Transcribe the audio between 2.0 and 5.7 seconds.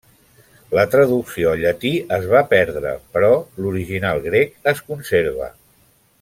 es va perdre però l'original grec es conserva.